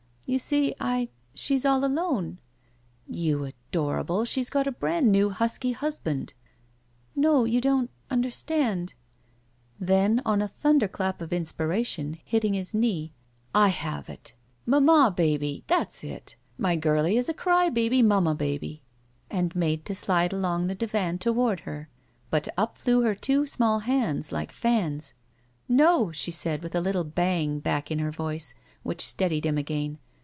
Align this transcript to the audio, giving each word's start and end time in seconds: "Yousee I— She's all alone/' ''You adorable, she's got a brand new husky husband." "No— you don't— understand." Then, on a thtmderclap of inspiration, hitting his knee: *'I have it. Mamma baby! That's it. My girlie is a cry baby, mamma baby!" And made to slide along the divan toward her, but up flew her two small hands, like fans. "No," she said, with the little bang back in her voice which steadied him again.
"Yousee 0.31 0.73
I— 0.79 1.09
She's 1.33 1.65
all 1.65 1.81
alone/' 1.81 2.37
''You 3.05 3.43
adorable, 3.49 4.23
she's 4.23 4.49
got 4.49 4.65
a 4.65 4.71
brand 4.71 5.11
new 5.11 5.29
husky 5.29 5.73
husband." 5.73 6.35
"No— 7.17 7.43
you 7.43 7.59
don't— 7.59 7.89
understand." 8.09 8.93
Then, 9.77 10.21
on 10.25 10.41
a 10.41 10.47
thtmderclap 10.47 11.19
of 11.19 11.33
inspiration, 11.33 12.17
hitting 12.23 12.53
his 12.53 12.73
knee: 12.73 13.11
*'I 13.53 13.67
have 13.69 14.07
it. 14.07 14.31
Mamma 14.65 15.13
baby! 15.13 15.65
That's 15.67 16.01
it. 16.01 16.37
My 16.57 16.77
girlie 16.77 17.17
is 17.17 17.27
a 17.27 17.33
cry 17.33 17.69
baby, 17.69 18.01
mamma 18.01 18.33
baby!" 18.33 18.83
And 19.29 19.53
made 19.53 19.83
to 19.87 19.95
slide 19.95 20.31
along 20.31 20.67
the 20.67 20.75
divan 20.75 21.17
toward 21.17 21.61
her, 21.61 21.89
but 22.29 22.47
up 22.55 22.77
flew 22.77 23.01
her 23.01 23.15
two 23.15 23.45
small 23.45 23.79
hands, 23.79 24.31
like 24.31 24.53
fans. 24.53 25.13
"No," 25.67 26.13
she 26.13 26.31
said, 26.31 26.63
with 26.63 26.71
the 26.71 26.79
little 26.79 27.03
bang 27.03 27.59
back 27.59 27.91
in 27.91 27.99
her 27.99 28.11
voice 28.11 28.53
which 28.83 29.01
steadied 29.05 29.45
him 29.45 29.57
again. 29.57 29.97